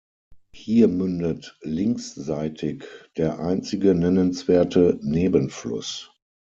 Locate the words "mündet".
0.87-1.55